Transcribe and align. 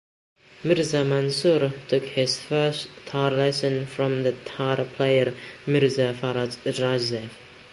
Mirza 0.63 1.05
Mansur 1.05 1.71
took 1.87 2.01
his 2.01 2.39
first 2.39 2.87
tar 3.05 3.29
lessons 3.29 3.87
from 3.87 4.23
the 4.23 4.31
tar 4.31 4.77
player 4.83 5.35
Mirza 5.67 6.15
Faraj 6.19 6.55
Rzayev. 6.65 7.29